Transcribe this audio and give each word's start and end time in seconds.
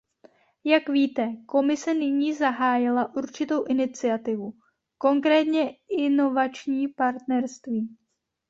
Jak 0.63 0.89
víte, 0.89 1.33
Komise 1.45 1.93
nyní 1.93 2.33
zahájila 2.33 3.15
určitou 3.15 3.63
iniciativu, 3.65 4.53
konkrétně 4.97 5.75
inovační 5.97 6.87
partnerství. 6.87 7.97